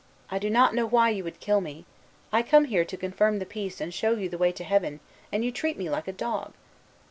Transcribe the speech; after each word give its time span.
I 0.31 0.39
do 0.39 0.49
not 0.49 0.73
know 0.73 0.87
why 0.87 1.11
you 1.11 1.23
would 1.23 1.39
kill 1.39 1.61
me. 1.61 1.85
I 2.33 2.41
come 2.41 2.65
here 2.65 2.83
to 2.83 2.97
confirm 2.97 3.37
the 3.37 3.45
peace 3.45 3.79
and 3.79 3.93
show 3.93 4.13
you 4.15 4.29
the 4.29 4.37
way 4.39 4.51
to 4.51 4.63
heaven, 4.63 4.99
and 5.31 5.45
you 5.45 5.51
treat 5.51 5.77
me 5.77 5.91
like 5.91 6.07
a 6.07 6.11
dog." 6.11 6.53